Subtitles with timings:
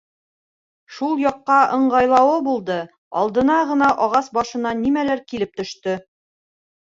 [0.93, 2.77] Шул яҡҡа ыңғайлауы булды,
[3.23, 5.97] алдына ғына ағас башынан нимәлер килеп төштө.